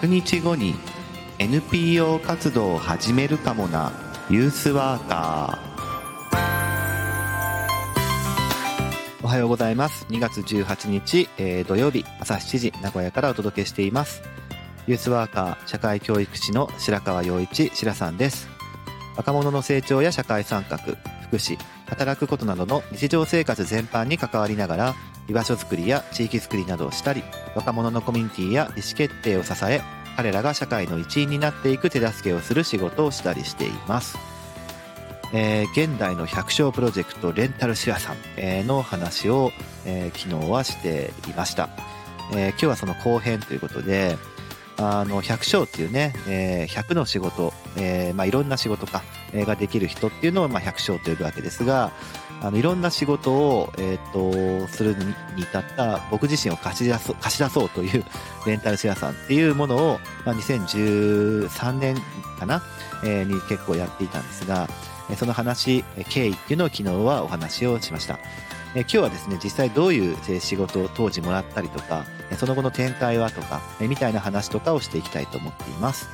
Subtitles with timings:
[0.00, 0.76] 100日後に
[1.40, 3.90] NPO 活動を始めるかもな。
[4.30, 9.24] ユースワーカー。
[9.24, 10.06] おはようございます。
[10.08, 14.22] 2月18日、えー、土曜日朝7時名古屋からお届けしています。
[14.86, 18.48] ユースワーカー社会教育士の白川陽一白さんです。
[19.16, 24.94] 若者の成長や社会参画福祉働くことなどの日常生活全般に関わりながら
[25.28, 27.22] 居場所づくりや地域づくりなどをしたり
[27.54, 29.82] 若者のコミュニティや意思決定を支え
[30.16, 34.18] 彼らが社会の一員になっていく手助けをする仕事をしたりしています。
[35.32, 39.52] えー、現代の百姓プロジェクトレンタルシェアさん、え、の話を、
[39.84, 41.68] えー、昨日はしていました、
[42.34, 44.16] え、今日はその後編ということで
[44.78, 51.92] あの百姓っていうね、えー、100の仕事、えーまあ、いろんな仕事か、えー、ができる人っていうのを、まあ、百姓と呼ぶわけですが
[52.40, 58.04] あのいろんな仕事を、えーと、するに至った僕自身を貸し出そう貸し出そうという
[58.46, 61.96] レンタルシェアさんっていうものを、まあ、2013年
[62.38, 62.62] かな、
[63.02, 64.68] えー、に結構やっていたんですが
[65.16, 68.18] その話経緯っていうのを昨日はお話をしました。
[68.74, 72.04] 今日はですね実際どういう仕事を当時もらったりとか
[72.36, 76.08] その後の展開はとかみたいな話とかをしていきたいと思っています。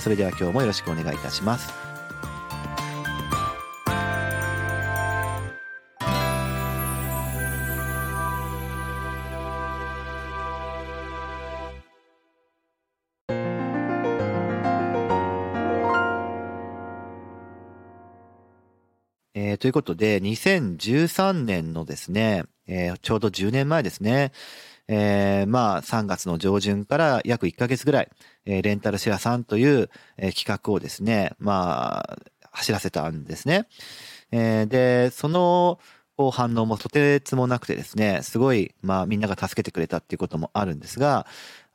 [0.00, 1.83] それでは今日もよろしくお願いいたします。
[19.36, 24.30] えー、ということで、2013年のですね、えー、ちょうど10年前ですね、
[24.86, 28.08] えー、まあ3月の上旬から約1ヶ月ぐらい、
[28.46, 32.18] えー、レンタルシェアさんという、えー、企画をですね、まあ、
[32.52, 33.66] 走らせたんですね。
[34.30, 35.80] えー、で、その、
[36.16, 41.26] こう反応もとてつもなくてですね、すごい、まあみんなが助けてくれたっていうこともあるんですが、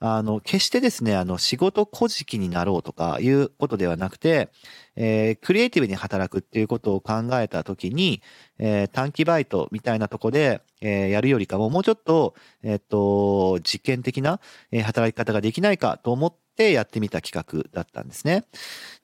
[0.01, 4.49] あの、決してですね、あの、仕事小じになろうとかいうことではなくて、
[4.95, 8.21] えー、クリエイティブに働くっていうことを考えたときに、
[8.59, 12.33] えー、短期バイトみたいなとこで、えー、やるよりかも、もうちょっと、
[12.63, 14.39] えっと、実験的な、
[14.71, 18.45] え働き方ができないかと思ってやってみた企画だったんですね。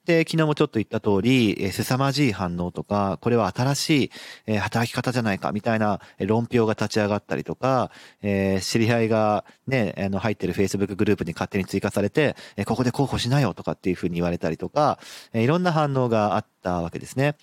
[0.06, 4.12] で、昨日もちょっと言った通り、えー、凄まじい反応とか、これは新しい、
[4.46, 15.00] えー、働き方じゃないか、みたいな論評が立ち上がったりとか、えー、知り合いがね、あの、入ってる Facebook グループに勝手に追加されて、えー、ここで候補しなよとかっていうふうに言われたりとか、
[15.34, 17.36] えー、いろんな反応があったわけですね。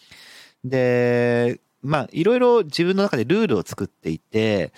[0.65, 4.73] で、まあ、いろいろ自分の中でルールを作っていて、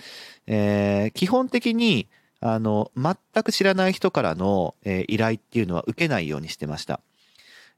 [0.46, 2.08] えー、基本的に、
[2.47, 7.00] あの、全く知らない人からの、えー、依頼っていうのは受けないようにしてました。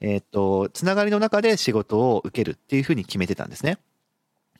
[0.00, 3.78] えっ、と、つながりの中で仕事を受けるっていうふうに決めてたんですね。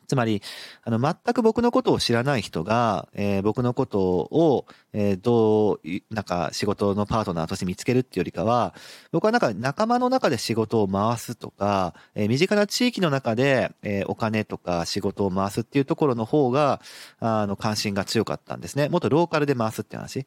[0.07, 0.41] つまり、
[0.83, 5.79] あの、全く僕のことを知らない人が、えー、僕のことを、えー、どう、
[6.09, 8.73] なんか仕事のパートナーとして見つけるっていうよりかは、
[9.11, 16.81] 僕はなんか仲間の中で仕事を回すとか、えー、身近な地域の中で、えお金とか仕事を回すっていうところの方が、
[17.19, 18.87] あの、関心が強かったんですね。
[18.89, 20.25] もっとローカルで回すって話。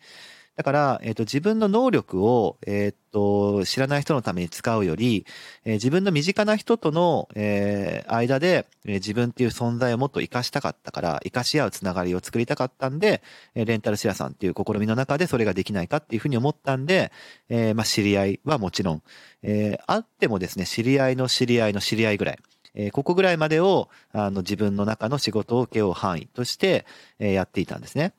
[0.56, 5.24] だから、えっ、ー、と、自分の能力を、えっ、ー、と、知らない人のために使うより、
[5.64, 13.22] えー、自分の身近な人との、えー、間で、えー、自分っていう存在をもっと活かしたかったから、活かし合うつながりを作りたかったんで、
[13.54, 17.10] えー、レンタルシェアさんっていう試みの中でそれができないかっていうふうに思ったんで、
[17.48, 19.02] えー、まあ、知り合いはもちろん、
[19.42, 22.38] えー、あってもですね、知り合いの知り合いの知り合いぐらい、
[22.74, 26.84] えー、ここぐらいまでを、あの、自分の中の仕事を請け負う範囲として、
[27.18, 28.12] えー、やっていたんですね。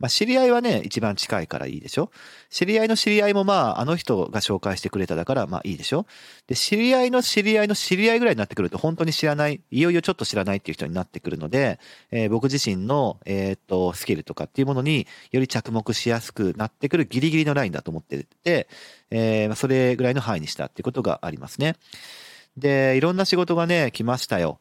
[0.00, 2.10] まあ、知り合いはね、一番近いからいいでしょ？
[2.48, 6.06] 知り合いの知り合いもまあ、あの人が紹介してくれただからまあいいでしょ？
[6.46, 11.78] で、知り合いの知り合いの知り合いぐらいになってくると本当に知らない、いよいよちょっと知らないっていう人になってくるので、
[12.10, 18.68] えー、僕自身の、えー、っと、スキルとかっていうものにより着目しやすくなってくるギリギリのラインだと思ってて、
[19.10, 21.76] えー、それぐらいの範囲にしたっていうことがありますね。
[22.56, 24.60] で、いろんな仕事がね、来ましたよ。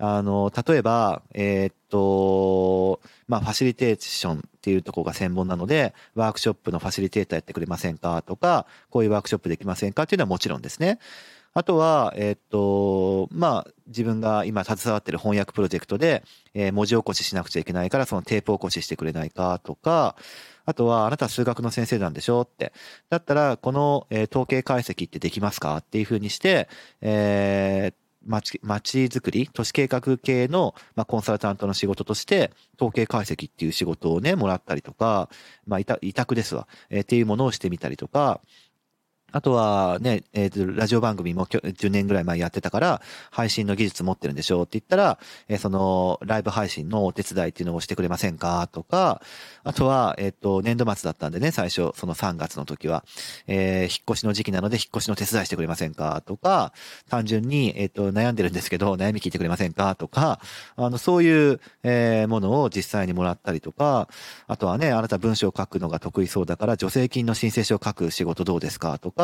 [0.00, 10.98] あの、例えば、えー、っと、まあ、ファシリテーションっていうとこが専門なので、ワークショップのファシリテーターやってくれませんかとか、こういうワークショップできませんかっていうのはもちろんですね。
[11.54, 16.22] あとは、えっと、まあ、自分が今携わってる翻訳プロジェクトで、
[16.52, 20.16] えー、文字起こししなくちゃいけないから、そのテープ起こししてくれないかとか、
[20.66, 22.74] あとは、あなた数学の先生なんでしょって。
[23.08, 26.68] だったら、この、えー、統計解析ってできますかっていうふうにして、
[27.00, 35.28] えー、街、街づくり、都市計画系の、まあ、コンサルタントの仕事として、統計解析っていう仕事をね、もらったりとか、
[35.66, 38.40] まあ、委託ですわ、えー、っていうものをしてみたりとか、
[39.30, 49.20] あとはね、えっ、ー、と、ラジオ番組も10年ぐらい前やってたから、配信の技術持ってるんでしょうって言ったら、えー、その、ライブ配信のお手伝いっていうのをしてくれませんかとか、
[49.64, 53.04] あとは、えっ、ー、と、年度末だったんでね、最初、その3月の時は、
[53.46, 56.72] えー、引っ越しの時期なので、引っ越しの手伝いしてくれませんかとか、
[57.10, 60.40] 単純に、えっ、と、悩んでるんですけど、悩み聞いてくれませんかとか、
[60.76, 64.08] あの、そういう、えー、ものを実際にもらったりとか、
[64.46, 69.17] あとはね、あなた文章を書くのが得意そうだから、助成金の申請書を書く仕事どうですかとか、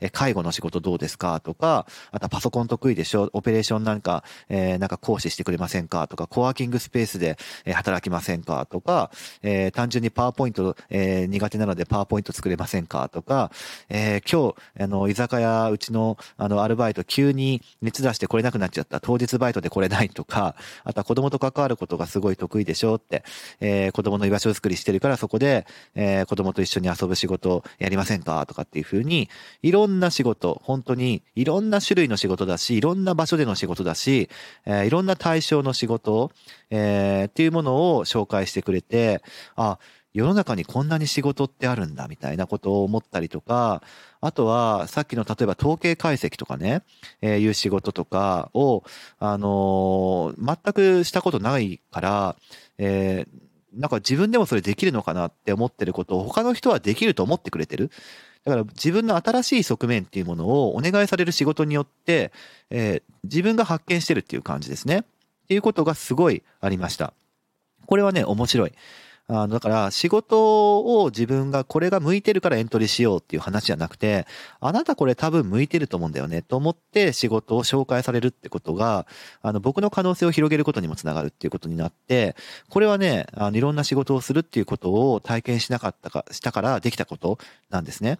[0.00, 1.40] え介護の仕事どうですか？
[1.40, 3.30] とか、あとはパソコン得意でしょ？
[3.32, 6.06] オペレーションなんか、えー、なんか講師してくれませんか？
[6.08, 8.66] とか、コワーキングスペースで、え働きませんか？
[8.66, 9.10] とか、
[9.42, 13.08] えー、単純にパワーポイント、えー、苦手なのでパワーポイント作れませんか？
[13.08, 13.50] とか、
[13.88, 19.00] え、今日、あの、居酒屋、うちの、あの、アルバイト急に熱出して来れなくなっちゃった。
[19.00, 20.08] 当日バイトで来れない。
[20.10, 20.54] とか、
[20.84, 22.96] あとは子供と関わることがすごい得意でしょ？
[22.96, 23.24] って、
[23.60, 28.44] え、子供の居場所作りしてるからそこで、え、子供と一緒に遊ぶ仕事やりませんか？
[28.46, 29.28] とかっていうふうに、
[29.62, 34.28] いろんな仕事、本当にいろんな種類の仕事だし、いろんな場所での仕事だし、
[34.66, 36.30] えー、いろんな対象の仕事、
[36.70, 39.22] えー、っていうものを紹介してくれて、
[39.56, 39.78] あ、
[40.14, 43.82] 世の中にこんなに仕事ってあるんだみたいなことを思ったりとか、
[44.20, 46.82] あとはさっきの例えば統計解析とかね、
[47.20, 48.82] えー、いう仕事とかを、
[49.18, 52.36] あのー、全くしたことないから、
[52.78, 53.48] えー、
[53.80, 57.90] なんか自分でもそれできるのかなって思ってることを他の人はできると思ってくれてる。
[58.44, 62.32] だから自分の新しい側面っていうものをお願いされる仕事によって、
[62.70, 65.00] えー、自分が発見してるっていう感じですね。
[65.00, 65.04] っ
[65.48, 67.14] ていうことがすごいありました。
[67.86, 68.72] これはね、面白い。
[69.30, 74.26] あの、だから仕事を自分がこれが向いてるからエントリーしようっていう話じゃなくて、
[74.58, 79.06] あなたこれ多分向いてると思うんだよねと思って仕事を紹介されるってことが、
[79.42, 82.36] あの、僕の可能性を広げることにもつながるっていうことになって、
[82.70, 87.38] これはね、あの、いろんな仕事をするっていうことを体験しなかったか、したからできたこと
[87.68, 88.18] なんですね。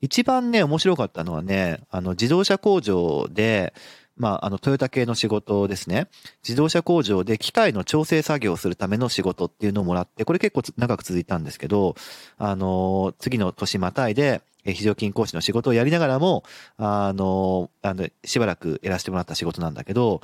[0.00, 3.74] 一番ね、面白かったのはね、あの、自動車工場で、
[4.16, 6.08] まあ、あの、トヨタ系の仕事ですね。
[6.42, 11.94] 自動車工場で機械の調整作業をするための仕事っていうのをもらって、これ結構長く続いたんですけど、
[12.38, 16.42] あの、次の年またいで、非常勤講師の仕事をやりながらも、
[16.76, 20.20] あの、あの、しばらくやらせてもらった仕事なんだけど、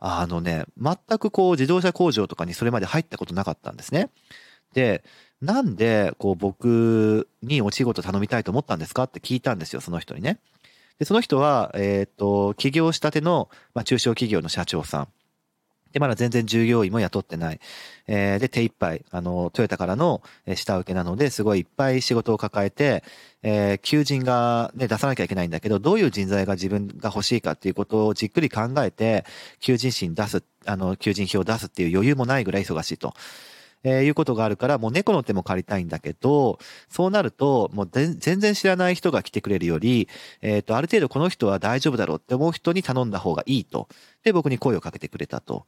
[0.00, 4.10] あのね、全くこう自動車工場とかにそれまで入ったことなかったんですね。
[4.74, 5.02] で、
[5.40, 10.38] なんで、こう僕にお仕事頼みたいと思ったんですかって聞いたんですよ、その人にね。
[10.98, 15.08] で、その人は、えっ、と、起業したての、まあ、中小企業の社長さん。
[15.92, 17.60] で、まだ全然従業員も雇ってない。
[18.06, 20.22] えー、で、手一杯、あの、トヨタからの
[20.54, 23.04] 下請けなので、すごいいっぱい仕事を抱えて、
[23.42, 29.24] えー、求人がね、出さなきゃいけないんだけど、どういう人材が自分が欲しいかっていうことをじっくり考えて、
[29.60, 33.14] 求人誌に出す、あの、求人票を出すっていう余裕もないぐらい忙しいと。
[33.84, 36.58] えー、いうことがあるから、もう猫の手も借りたいんだけど、
[36.88, 40.08] そうなると、もう全然知らない人が来てくれるより、
[40.42, 43.88] えっ、ー、と、ある程度この人は大丈夫だろうって思う人に頼んだ方がいいと。
[44.24, 45.66] で、僕に声をかけてくれたと。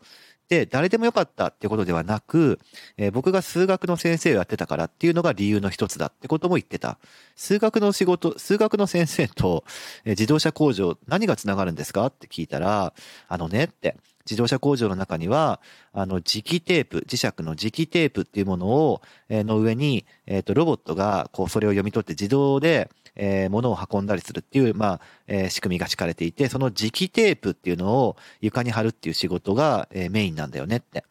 [0.48, 2.58] で、誰でもよかったってことではなく、
[2.96, 6.98] えー、僕が数学の先生をやってたからっていうのが理由の一つだってことも言ってた。
[7.36, 9.64] 数学の仕事、数学の先生と、
[10.04, 12.06] えー、自動車工場何が繋がるんですか？
[12.06, 12.92] って聞いたら、
[13.28, 13.96] あのねって、
[14.30, 15.60] 自動車工場の中には、
[15.92, 31.04] あの、磁気テープ、磁石の磁気テープっていうものを、えー、の上に、えっ、ー、と、ロボットが、こう、それを読み取って自動で、えー、物を運んだりするっていう、まあ、えー、仕組みが敷かれていて、その磁気テープっていうのを床に貼るっていう仕事が、えー、メインなんだよねって。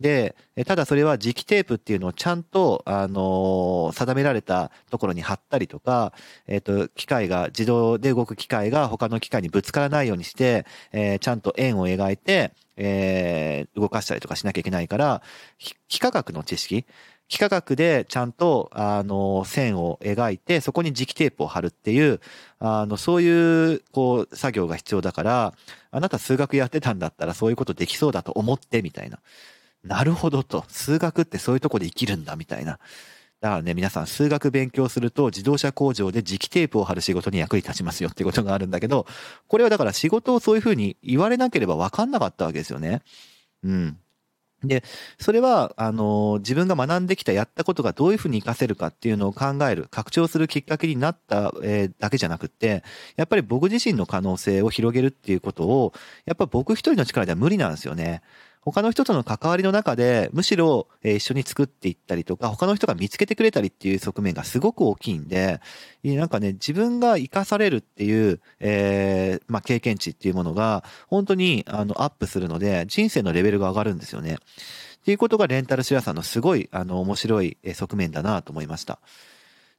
[0.00, 0.36] で、
[0.66, 6.12] ただそれは磁気テープっていうのをちゃんと、あの定められたところに貼ったりとか、
[6.46, 15.22] えっ、と、機械が、自動で動く機械が他の機械にぶつからないようにして、えちゃんと円を描いて、え動かしたりとかしなきゃいけないから、
[15.88, 16.84] 幾何学の知識、
[17.28, 22.20] 幾何学でちゃんと、あの、線を描いて、そこに磁気テープを貼るっていう、
[22.60, 25.54] あの、そういう、こう、作業が必要だから、
[25.90, 29.18] あなた数学やってたんだったらそういうことできそうだと思って、みたいな。
[29.86, 30.64] なるほどと。
[30.68, 32.78] 数学ってそういうとこで生きるんだ、みたいな。
[33.40, 39.06] だからね、皆さん数学勉強すると自動車工場で磁気テープを貼る仕事に役に立ちますよってことがあるんだけど、
[39.48, 43.02] これはだから仕事をそういうふうに言われなければ分かんなかったわけですよね。
[43.62, 43.98] うん。
[44.64, 44.82] で、
[45.18, 52.82] それは、あの、自分が学んできた、やったことがどういうふうに活かせるかっていうのを考える、拡張するきっかけになった、えー、だけじゃなくって、
[53.16, 55.92] やっぱり僕自身の可能性を広げるっていうことを、
[56.24, 58.22] やっぱ僕一人の力では無理なんですよね。
[58.66, 65.60] 他の人との関わりの中で、むしろ、一緒に作っていったりとか、他の人が見つけてくれたりっていう側面がすごく大きいんで、
[66.02, 74.34] なんかね、自分が活かされるっていう、えー、まあ、経験値っていうものが、本当に、あの、アップするので、人生のレベルが上がるんですよね。
[74.34, 78.98] っていうことがレンタルシェアさんのすごい、あの、面白い側面だなと思いました。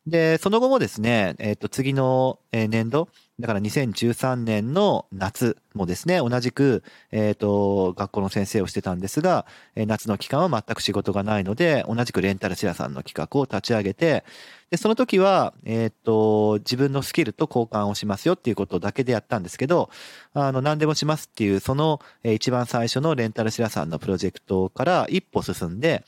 [0.07, 3.09] で、その後もですね、えっ、と、次の年度、
[3.41, 9.45] だから2013年の夏もですね、同じく、えっ、と、学校の先生をしてたんですが、
[9.75, 14.23] 夏の期間は全く仕事がないので、同じくレンタルシェアさんの企画を立ち上げて、
[14.69, 19.89] で、その時は、えっ、と、自分のスキルと交換をしますよっていうことだけでやったんですけど、
[20.33, 26.05] あの、何でもしますっていう、その、一番最初のレンタルシェアさんのプロジェクトから一歩進んで、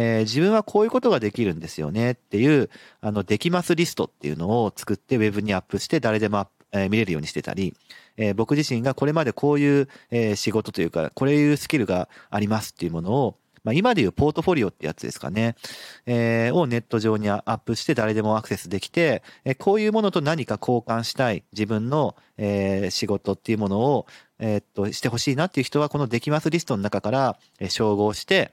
[0.00, 7.74] えー、自分はこういうことができるんですよねっていう、あの、できますリストっていうのを作ってウェブにアップして誰でも、えー、見れるようにしてたり、
[8.16, 15.56] えー、僕自身がこれまでこういう、えー、仕事というか、これいうスキルがありますっていうものを、まあ、今でいうポートフォリオってやつですかね、
[16.06, 24.06] えー、をネット上にアップして誰でもアクセスできて、えー、こういうものと何か交換したい自分の、えー、仕事っていうものを、
[24.38, 28.52] えー、っと、してほしいなっていう人はこのできますリストの中から、えー、照合して、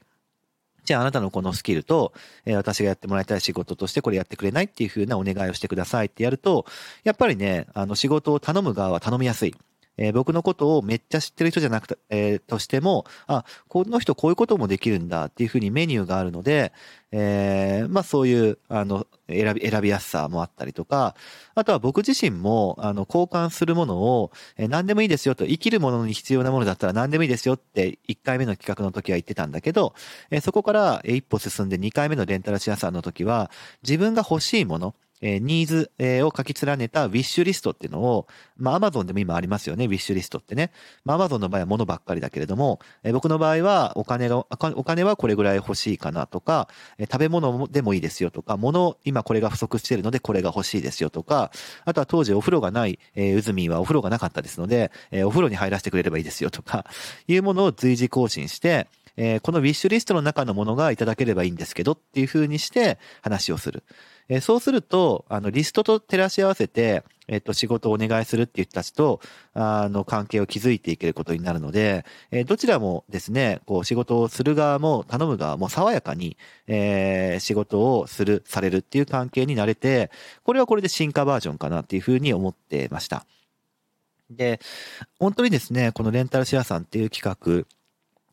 [0.86, 2.12] じゃああなたのこのスキルと、
[2.46, 6.64] えー、私がやってもらいたい仕事としてこれやってくれないっていうふうなお願いをしてくださいってやると、
[7.04, 9.54] やっぱりね、あの仕事を頼む側は頼みやすい。
[9.98, 16.72] えー、僕のことをめっちゃ知ってる人じゃなくて、えー、としても、あ、この人こういうこともできるんだっていうふうにメニューがあるので、
[17.12, 21.14] えー、まあそういう、あの、選び、選びやすさもあったりとか、
[21.54, 29.94] あとは僕自身も、あの、交換するものを、えー、何でもいいですよと、生きるものに必要なものだったら何でもいいですよって1回目の企画の時は言ってたんだけど、
[30.30, 33.50] えー、そこから一歩進んで2回目のレンタルシアさんの時は、
[33.82, 40.72] 自分が欲しいもの、えー、ニーズ、え、を書き連ねたウィッシュリストっていうのを、まあ、アマゾンでも今ありますよね、ウィッシュリストってね。
[41.04, 46.68] まあ、アマゾンの場合は物ばっかりだけれども、えー、僕の場合はお金が、お金はこれぐらい欲しいかなとか、
[46.98, 51.50] えー、食べ物でもいいですよとか、物、今これが不足してるのでこれが欲しいですよとか、
[51.84, 56.86] あとは当時お風呂がない、えー、うずみはお風呂がなかったですので、えー、お風呂に入らせてくれればいいですよとか、
[57.26, 63.82] いうものを随時更新して、えー、このウィッシュリストの中のものがいただければいいんですけどっていう風にして話をする。
[64.28, 69.20] えー、そうすると、あの、リストと照らし合わせて、えっ、と、仕事をお願いするっていう人たちと、
[69.52, 76.36] あの、関係を築いていけることになるので、え、どちらもですね、こう、仕事をする側も頼む側も爽やかに、
[76.68, 80.10] え、仕事をする、されるっていう関係になれて、
[80.44, 83.26] これはこれで進化バージョンかなっていうふうに思ってました。
[84.30, 84.60] で、
[85.18, 87.22] 本当にですね、このレンタルシェアさんっていう企
[87.64, 87.66] 画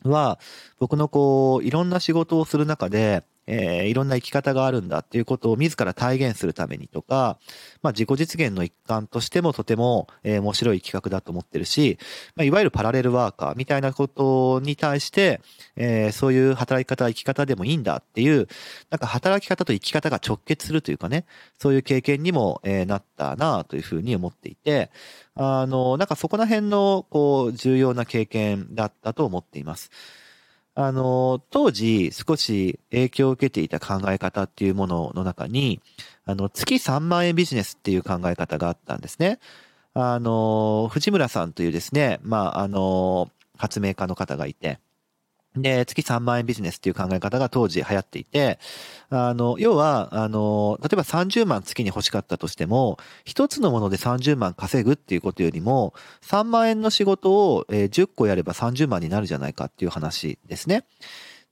[0.04, 0.38] は、
[0.78, 7.38] 僕のこう、いろんな仕事をする中で、えー、いろんな生き方があるんだっていうことを自ら体現するためにとか、
[7.82, 11.98] まあ自己実現の一環としてもとても、えー、面白い企画だと思ってるし、
[12.36, 15.40] まあ、いわゆるパラレルワーカーみたいなことに対して、
[15.76, 18.48] えー、そういう働き方、生き方でもいいんだっていう、
[18.90, 21.26] なんか働き方と生き方が直結するというかね、
[21.58, 24.90] そういう経験にも、えー、なったなというふうに思っていて、
[25.34, 29.90] あの、なんかそこら辺の、こう、重要な経験だったと思っています。
[30.76, 35.80] あの、当時少し影響を受けていた考え方っていうものの中に、
[36.24, 39.38] あの、月3万円ビジネスっていう考え方があったんですね。
[39.94, 44.80] あの、藤村さんというですね、まあ、あの、発明家の方がいて、
[45.56, 48.58] で、月3万円ビジネスっていう考え方が当時流行っていて、
[49.08, 60.84] あの、要は、あの、例えば30万月に欲しかったとしても、一つのもので30万稼ぐっていうことよりも、3万円の仕事を10個やれば30万になるじゃないかっていう話ですね。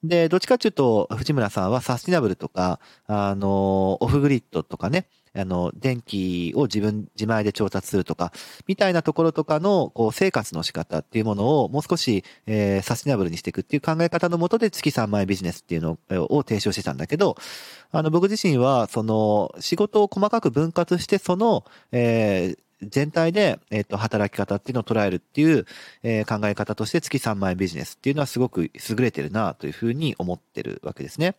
[0.03, 8.33] で、どっちかっていうと、藤村さんはサスティナブルとか、あの、オフグリッドとかね、あの、電気を自分、自前で調達するとか、
[8.67, 17.37] みたいなところとかの、こう、生活の仕方っていうものをもう少し、えー、サスティナブルにしていくっていう考え方のもとで月3万円ビジネスっていうのを提唱してたんだけど、
[17.91, 22.59] あの、僕自身は、その、仕事を細かく分割して、その、えー、
[22.91, 25.67] 全体で、えっ、と、働き方っていうのを捉えるっていう、
[26.03, 31.37] えー、考え方として月3万円ビジネスっていうのはすごく優れてるなというふうに思ってるわけですね。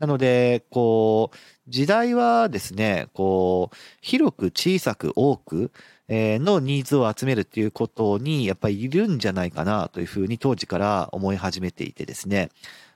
[0.00, 1.36] なので、こう、
[1.68, 5.72] 時代はですね、こう、広く小さく多く、
[6.08, 12.48] のニーズを集めるっていうことに、やっぱりいるんじゃないかなというふうに当時から思い始めていてですね。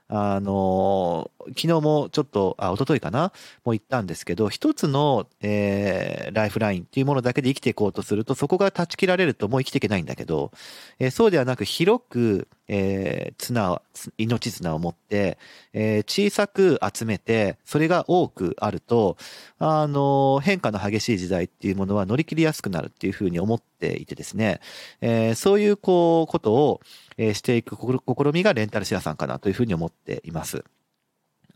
[0.07, 3.31] あの、昨日もちょっと、あ、一昨日かな？
[3.63, 10.51] も言ったんですけど、一つの、えー、ライフラインっていうものだけで生きていこうとすると、そこが断ち切られるともう生きていけないんだけど、
[10.99, 13.81] えー、そうではなく広く、えー、綱、
[14.17, 15.37] 命綱を持って、
[15.73, 19.17] えー、小さく集めて、それが多くあると、
[19.59, 24.59] あの、変化の激しい時代っていうものは乗り切りやすくなるっていうふうに思ってていてですね、
[25.01, 26.81] えー、そういう、こう、ことを、
[27.17, 27.99] えー、していく試
[28.33, 30.63] みがレンタルシェアさんかなというふうに思っています。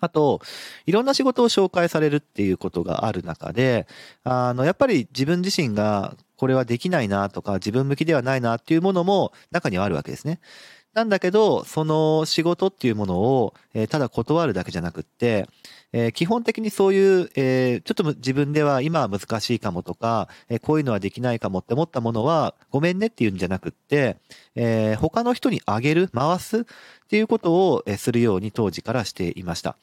[0.01, 0.41] あと、
[0.85, 3.87] いろんな仕事を紹介されるっていうことがある中で、
[4.23, 10.39] あの、やっぱり自分自身がこれはできないなとか、自分向きではないなっていうものも中にはあるわけですね。
[10.93, 15.47] なんだけど、その仕事っていうものを、えー、ただ断るだけじゃなくって、
[15.91, 24.17] えー、基本的にそういう、えー、ちょっと自分では今は難しいかもとか、え、こういうのはできないかもって思ったものは、ごめんねっていうんじゃなくって、
[24.55, 26.63] え、他の人にあげる、回すっ
[27.07, 29.77] ていうことをするように当時からしていました。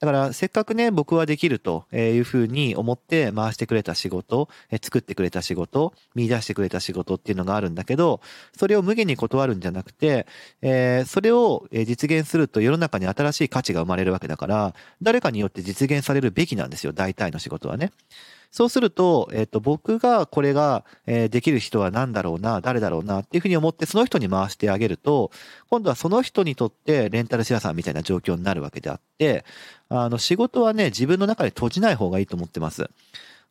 [0.00, 4.48] だから、せっかくね、僕はできるというふうに思って回してくれた仕事、
[4.80, 8.20] 作ってくれた仕事、見出してくれた仕事っていうのがあるんだけど、
[8.56, 10.26] それを無限に断るんじゃなくて、
[11.06, 17.90] それを実現すると世の中に新しい価値が生まれるわけだから、誰かによって実現されるべきなんですよ、大体の仕事はね。
[18.50, 25.30] そうすると、えっ、と、僕がこれが、えー、できる人は何だろうな、誰だろうなっていうふうに思って、その人に回してあげると、
[25.68, 29.44] 今度はその人にとってレンタルシェアさんみたいな状況になるわけであって、
[29.90, 32.88] あの、仕事はね、自分の中で閉じない方がいいと思ってます。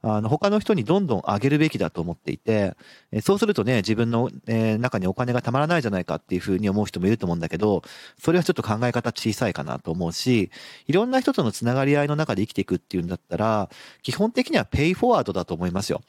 [0.03, 2.75] あの、他の人にどんどん上げるべきだと思っていて、
[3.11, 7.81] えそうするとね、自分の、え中にお金がたまらないじゃないかっていうふうに思う人もいると思うんだけど、
[8.19, 10.51] それはちょっと考え方小さいかなと思うし、
[10.87, 13.69] いろんな人とのつながり合いの中で生きていくっていうんだったら、
[14.03, 16.01] 基本的にはペイフォワードだと思いますよ。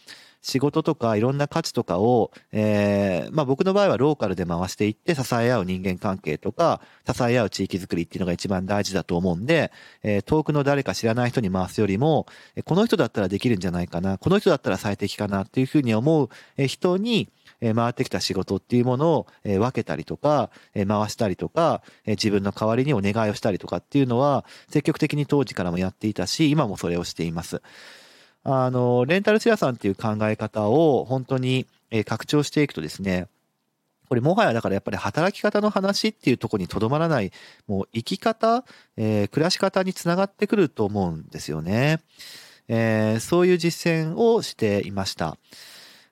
[0.42, 12.26] 仕事とかいろんな価値とかを、えー、まあ僕の場合はローカルで回していって支え合う人間関係とか、支え合う地域づくりっていうのが一番大事だと思うんで、えー、遠くの誰か知らない人に回すよりも、
[12.64, 16.28] この人だったらできるんじゃないかな、この人だったら最適かなっていうふうに思う
[16.66, 17.28] 人に、
[17.60, 27.60] 回ってきた仕事っていうものを分けたりとか、回したりとか、自分の代わりにお願いをしたりとかっていうのは、積極的に当時からもやっていたし、今もそれをしています。
[28.44, 31.66] あの、レンタルシェアさんっていう考え方を本当に
[32.04, 33.28] 拡張していくとですね、
[34.08, 37.30] これもはやだからやっぱり働き方の話っていうところにとどまらない、
[37.66, 38.64] もう生き方、
[38.96, 42.00] えー、暮らし方につながってくると思うんですよね。
[42.68, 45.36] えー、そういう実践をしていました。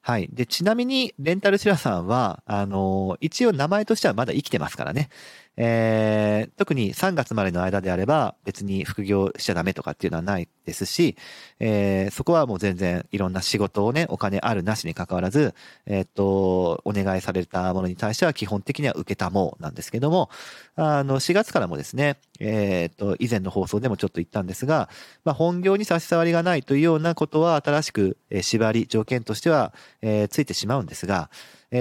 [0.02, 0.28] はい。
[0.32, 5.08] で、ちなみに、レンタルシェアさんは、あの、一応名前としてはまだ生きてますからね。
[5.56, 11.16] えー、特に3月までの間であれば別に副業しちゃダメとかっていうのはないですし、
[11.60, 15.54] えー、そこはもう全然いろんな仕事をね、お金あるなしに関わらず、
[15.86, 20.28] えー、っと、お願いされたものに対しては基本的には受けたもうなんですけども、
[20.74, 24.90] あの、4月からもですね、えー、っと、以前の放送でもちょっと言ったんですが、
[25.24, 31.30] まあ、本業に差し障りがないというようなことは新しく、縛り、条件としては、えー、ついてしまうんですが、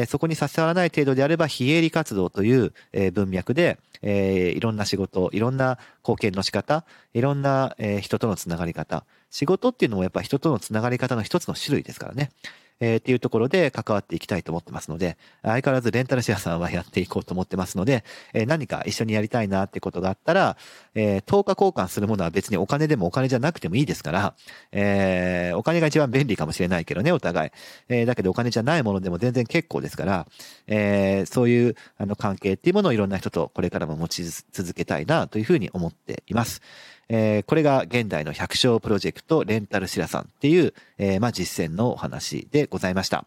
[0.02, 9.06] え、そこに差し障らない程度であれば、非営利活動という、え、文脈で、え、いろんな仕事、いろんな貢献の仕方、いろんな、え、人とのつながり方。
[9.30, 12.32] 仕事っていうのもやっぱ人とのつながり方の一つの種類ですからね。
[12.80, 20.58] えー、っていうところで関わっていきたいと思ってますので、相変わらずレンタルシェアさんはやっていこうと思ってますので、えー、何か一緒にやりたいなってことがあったら、
[20.94, 24.36] えー、10日交換するものは別にお金でもお金じゃなくてもいいですから、
[24.72, 27.52] えー、お金が一番便利かもしれないけどね、お互い。
[27.90, 30.28] えー、だけどお金じゃないものでも全然結構ですから、
[30.68, 36.62] えー、そういうあの関係っていうものをいろんな人とこれからも持ち続けたいなというふうに思っています。
[37.10, 43.26] えー、これが現代の百姓プロジェクトレンタルシラさんっていう、えー、まあ、実践のお話でございました。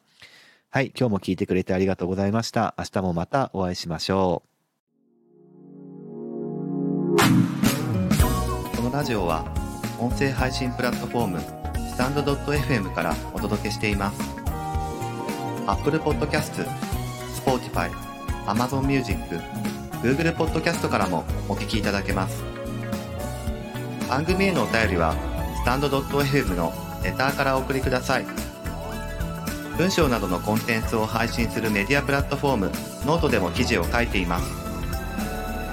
[0.71, 2.75] はい、今日も聞いてくれてありがとうございました。
[2.77, 4.49] 明日もまたお会いしましょう。
[8.77, 9.45] このラジオは
[9.99, 14.21] 音声配信プラットフォームスタンドドット .fm からお届けしています。
[15.67, 16.67] Apple Podcast、
[17.45, 17.91] Spotify、
[18.47, 19.19] Amazon Music、
[20.03, 22.58] Google Podcast からもお聞きいただけます。
[24.09, 25.15] 番組へのお便りは、
[25.55, 26.73] スタンド .fm の
[27.05, 28.27] レターからお送りください。
[29.77, 32.73] 文章などのコンテンツを配信するメディアプラットフォーム、
[33.05, 34.51] ノートでも記事を書いています。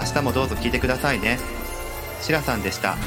[0.02, 1.40] 明日もどうぞ聞いてくださいね。
[2.22, 2.98] しらさんでした。